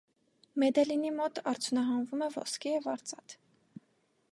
Մեդելինի 0.61 1.11
մոտ 1.17 1.37
արդյունահանվում 1.51 2.25
է 2.27 2.31
ոսկի 2.39 2.73
և 2.77 2.91
արծաթ։ 2.97 3.39